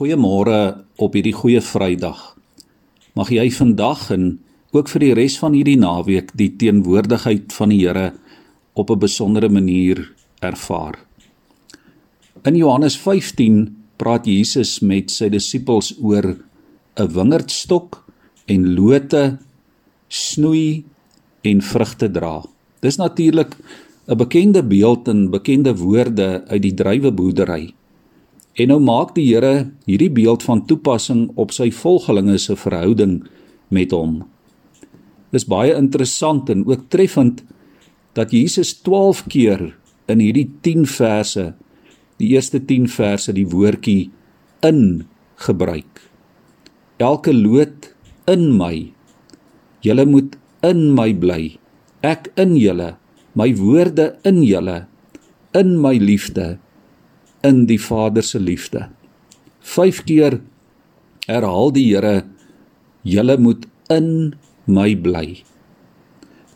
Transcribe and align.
Goeiemôre 0.00 0.80
op 0.96 1.12
hierdie 1.12 1.34
goeie 1.36 1.60
Vrydag. 1.60 2.20
Mag 3.12 3.28
jy 3.36 3.42
vandag 3.52 4.06
en 4.14 4.38
ook 4.72 4.88
vir 4.88 5.02
die 5.02 5.10
res 5.18 5.34
van 5.36 5.52
hierdie 5.52 5.76
naweek 5.76 6.30
die 6.40 6.48
teenwoordigheid 6.56 7.52
van 7.52 7.68
die 7.68 7.82
Here 7.82 8.06
op 8.72 8.88
'n 8.88 8.96
besondere 8.96 9.50
manier 9.52 10.00
ervaar. 10.40 10.96
In 12.48 12.56
Johannes 12.56 12.96
15 12.96 13.76
praat 13.98 14.24
Jesus 14.24 14.80
met 14.80 15.10
sy 15.10 15.28
disippels 15.28 15.92
oor 16.00 16.24
'n 16.96 17.12
wingerdstok 17.12 18.00
en 18.48 18.74
lote 18.74 19.38
snoei 20.08 20.84
en 21.44 21.60
vrugte 21.60 22.10
dra. 22.10 22.42
Dis 22.80 22.96
natuurlik 22.96 23.52
'n 24.08 24.16
bekende 24.16 24.62
beeld 24.62 25.08
en 25.08 25.30
bekende 25.30 25.76
woorde 25.76 26.44
uit 26.48 26.62
die 26.62 26.74
druiweboerdery. 26.74 27.74
En 28.58 28.72
nou 28.72 28.80
maak 28.82 29.14
die 29.14 29.28
Here 29.28 29.70
hierdie 29.86 30.10
beeld 30.10 30.42
van 30.42 30.64
toepassing 30.66 31.28
op 31.38 31.52
sy 31.54 31.70
volgelinge 31.70 32.38
se 32.38 32.56
verhouding 32.58 33.20
met 33.70 33.94
hom. 33.94 34.24
Dis 35.30 35.46
baie 35.46 35.76
interessant 35.78 36.50
en 36.50 36.64
ook 36.66 36.88
treffend 36.90 37.44
dat 38.18 38.34
Jesus 38.34 38.74
12 38.82 39.24
keer 39.30 39.62
in 40.10 40.18
hierdie 40.18 40.48
10 40.66 40.88
verse, 40.90 41.52
die 42.18 42.32
eerste 42.34 42.58
10 42.58 42.88
verse 42.90 43.32
die 43.32 43.46
woordjie 43.46 44.10
in 44.66 45.06
gebruik. 45.46 46.02
Elke 46.98 47.32
loot 47.32 47.92
in 48.28 48.50
my. 48.58 48.90
Julle 49.86 50.04
moet 50.10 50.34
in 50.66 50.90
my 50.96 51.12
bly. 51.14 51.54
Ek 52.04 52.28
in 52.40 52.56
julle, 52.58 52.96
my 53.38 53.52
woorde 53.56 54.16
in 54.26 54.42
julle, 54.42 54.82
in 55.56 55.78
my 55.80 55.94
liefde 56.02 56.58
in 57.42 57.66
die 57.66 57.80
Vader 57.80 58.22
se 58.22 58.40
liefde. 58.40 58.88
5 59.60 60.04
keer 60.04 60.40
herhaal 61.26 61.72
die 61.72 61.86
Here: 61.94 62.24
"Julle 63.02 63.38
moet 63.38 63.66
in 63.88 64.34
my 64.66 64.96
bly." 64.96 65.42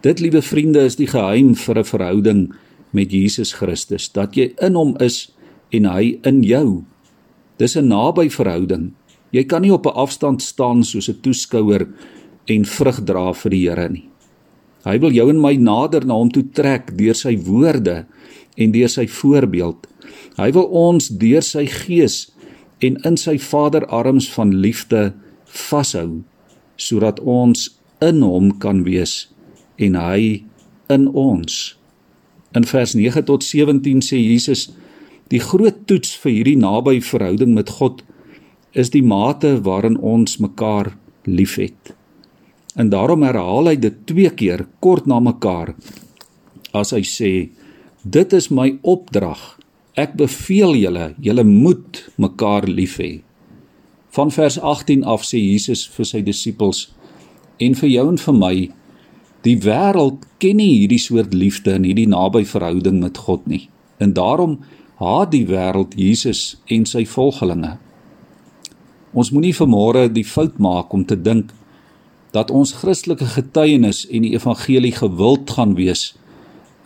Dit, 0.00 0.20
liewe 0.20 0.42
vriende, 0.42 0.80
is 0.80 0.96
die 0.96 1.06
geheim 1.06 1.54
vir 1.54 1.78
'n 1.78 1.84
verhouding 1.84 2.54
met 2.92 3.12
Jesus 3.12 3.52
Christus, 3.52 4.08
dat 4.08 4.36
jy 4.36 4.54
in 4.60 4.74
hom 4.74 4.96
is 5.00 5.32
en 5.70 5.84
hy 5.84 6.18
in 6.24 6.42
jou. 6.42 6.84
Dis 7.58 7.76
'n 7.76 7.88
naby 7.88 8.30
verhouding. 8.30 8.92
Jy 9.30 9.44
kan 9.44 9.62
nie 9.62 9.72
op 9.72 9.86
'n 9.86 9.94
afstand 9.94 10.42
staan 10.42 10.82
soos 10.84 11.08
'n 11.08 11.20
toeskouer 11.20 11.86
en 12.46 12.64
vrug 12.64 13.04
dra 13.04 13.32
vir 13.32 13.50
die 13.50 13.68
Here 13.68 13.88
nie. 13.88 14.08
Hy 14.84 14.98
wil 14.98 15.12
jou 15.12 15.28
en 15.28 15.40
my 15.40 15.56
nader 15.56 16.06
na 16.06 16.14
hom 16.14 16.30
toe 16.30 16.42
trek 16.42 16.96
deur 16.96 17.14
sy 17.14 17.36
woorde 17.36 18.06
en 18.56 18.72
deur 18.72 18.88
sy 18.88 19.06
voorbeeld. 19.06 19.86
Hy 20.38 20.50
wil 20.56 20.68
ons 20.72 21.08
deur 21.20 21.44
sy 21.44 21.66
gees 21.70 22.30
en 22.80 22.96
in 23.04 23.18
sy 23.20 23.36
vaderarms 23.38 24.30
van 24.34 24.54
liefde 24.64 25.10
vashou 25.44 26.22
sodat 26.80 27.20
ons 27.20 27.68
in 28.00 28.22
hom 28.24 28.54
kan 28.62 28.84
wees 28.86 29.28
en 29.76 29.98
hy 30.00 30.44
in 30.92 31.08
ons. 31.08 31.58
In 32.56 32.64
vers 32.66 32.94
9 32.96 33.24
tot 33.28 33.44
17 33.44 34.00
sê 34.04 34.18
Jesus 34.18 34.70
die 35.30 35.42
groot 35.42 35.84
toets 35.86 36.16
vir 36.22 36.32
hierdie 36.38 36.58
naby 36.58 36.98
verhouding 37.04 37.52
met 37.54 37.76
God 37.78 38.02
is 38.72 38.90
die 38.94 39.04
mate 39.04 39.58
waarin 39.66 39.98
ons 39.98 40.38
mekaar 40.42 40.94
liefhet. 41.28 41.94
En 42.78 42.90
daarom 42.90 43.22
herhaal 43.26 43.70
hy 43.70 43.76
dit 43.76 43.96
twee 44.08 44.30
keer 44.34 44.64
kort 44.80 45.06
na 45.10 45.20
mekaar 45.22 45.74
as 46.74 46.94
hy 46.94 47.02
sê 47.06 47.32
dit 48.02 48.36
is 48.36 48.48
my 48.50 48.72
opdrag 48.86 49.59
Ek 49.98 50.14
beveel 50.14 50.76
julle, 50.78 51.14
julle 51.18 51.44
moet 51.44 52.04
mekaar 52.20 52.68
lief 52.70 53.00
hê. 53.02 53.22
Van 54.14 54.30
vers 54.30 54.58
18 54.58 55.02
af 55.02 55.24
sê 55.26 55.40
Jesus 55.42 55.82
vir 55.90 56.06
sy 56.06 56.20
disippels 56.26 56.84
en 57.58 57.74
vir 57.74 57.90
jou 57.90 58.06
en 58.12 58.18
vir 58.18 58.36
my, 58.38 58.54
die 59.42 59.56
wêreld 59.64 60.22
ken 60.42 60.60
nie 60.60 60.70
hierdie 60.76 61.00
soort 61.02 61.34
liefde 61.34 61.74
en 61.74 61.86
hierdie 61.88 62.08
naby 62.10 62.44
verhouding 62.46 63.00
met 63.02 63.18
God 63.18 63.46
nie. 63.50 63.66
En 63.98 64.14
daarom 64.14 64.60
haat 65.02 65.32
die 65.34 65.44
wêreld 65.48 65.96
Jesus 65.98 66.60
en 66.70 66.86
sy 66.86 67.04
volgelinge. 67.08 67.74
Ons 69.10 69.32
moenie 69.34 69.56
vermôre 69.56 70.06
die 70.12 70.26
fout 70.26 70.60
maak 70.62 70.94
om 70.94 71.02
te 71.04 71.18
dink 71.18 71.50
dat 72.30 72.52
ons 72.54 72.76
Christelike 72.78 73.26
getuienis 73.34 74.04
en 74.06 74.22
die 74.22 74.36
evangelie 74.38 74.94
gewild 74.94 75.50
gaan 75.50 75.74
wees 75.74 76.12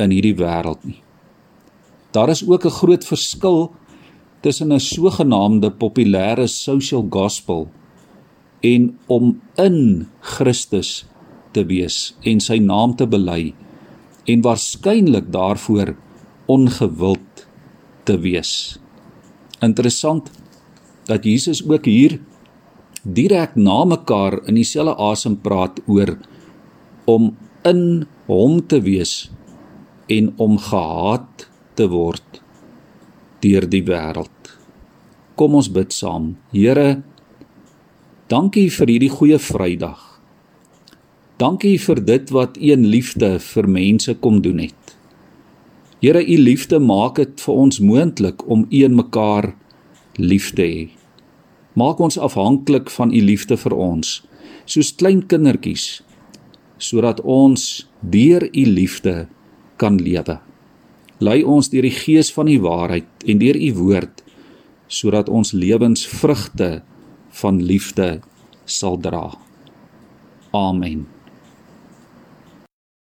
in 0.00 0.14
hierdie 0.14 0.36
wêreld 0.40 0.80
nie. 0.88 1.03
Daar 2.14 2.30
is 2.30 2.46
ook 2.46 2.64
'n 2.64 2.78
groot 2.80 3.04
verskil 3.04 3.72
tussen 4.40 4.72
'n 4.72 4.80
sogenaamde 4.80 5.70
populêre 5.70 6.46
social 6.46 7.06
gospel 7.10 7.68
en 8.60 8.98
om 9.06 9.40
in 9.54 10.08
Christus 10.20 11.06
te 11.50 11.66
wees 11.66 12.16
en 12.20 12.40
sy 12.40 12.58
naam 12.58 12.96
te 12.96 13.06
bely 13.06 13.54
en 14.24 14.40
waarskynlik 14.40 15.32
daarvoor 15.32 15.96
ongewild 16.46 17.46
te 18.04 18.18
wees. 18.18 18.78
Interessant 19.60 20.30
dat 21.04 21.24
Jesus 21.24 21.68
ook 21.68 21.84
hier 21.84 22.20
direk 23.02 23.56
na 23.56 23.84
mekaar 23.84 24.40
in 24.48 24.54
dieselfde 24.54 24.96
asem 24.96 25.36
praat 25.40 25.80
oor 25.86 26.18
om 27.04 27.36
in 27.62 28.06
hom 28.26 28.66
te 28.66 28.80
wees 28.80 29.30
en 30.06 30.32
om 30.36 30.58
gehaat 30.58 31.48
te 31.76 31.88
word 31.90 32.40
deur 33.44 33.66
die 33.68 33.82
wêreld. 33.84 34.54
Kom 35.36 35.56
ons 35.58 35.68
bid 35.68 35.92
saam. 35.92 36.34
Here, 36.54 37.02
dankie 38.30 38.70
vir 38.72 38.92
hierdie 38.94 39.12
goeie 39.12 39.38
Vrydag. 39.42 40.00
Dankie 41.42 41.76
vir 41.82 42.00
dit 42.06 42.30
wat 42.32 42.56
U 42.56 42.70
in 42.72 42.86
liefde 42.86 43.34
vir 43.42 43.68
mense 43.68 44.14
kom 44.22 44.40
doen 44.44 44.62
het. 44.62 44.94
Here, 46.00 46.22
U 46.22 46.36
liefde 46.38 46.78
maak 46.78 47.18
dit 47.18 47.34
vir 47.42 47.60
ons 47.66 47.80
moontlik 47.82 48.46
om 48.46 48.66
een 48.70 48.94
mekaar 48.94 49.50
lief 50.16 50.52
te 50.54 50.62
hê. 50.62 50.86
Maak 51.74 51.98
ons 51.98 52.18
afhanklik 52.18 52.90
van 52.94 53.10
U 53.10 53.20
liefde 53.20 53.58
vir 53.58 53.74
ons, 53.74 54.20
soos 54.64 54.94
klein 54.94 55.24
kindertjies, 55.26 56.04
sodat 56.78 57.20
ons 57.20 57.88
deur 58.00 58.46
U 58.46 58.66
liefde 58.70 59.24
kan 59.76 59.98
lewe. 59.98 60.38
Lei 61.24 61.40
ons 61.46 61.70
deur 61.72 61.86
die 61.86 61.94
gees 61.94 62.32
van 62.34 62.50
die 62.50 62.60
waarheid 62.60 63.24
en 63.24 63.40
deur 63.40 63.56
u 63.56 63.70
woord 63.78 64.22
sodat 64.94 65.30
ons 65.32 65.54
lewens 65.56 66.04
vrugte 66.06 66.82
van 67.40 67.62
liefde 67.62 68.08
sal 68.68 68.98
dra. 69.00 69.26
Amen. 70.54 71.13